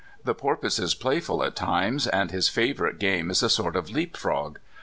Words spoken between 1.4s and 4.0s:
at times, and his favorite game is a sort of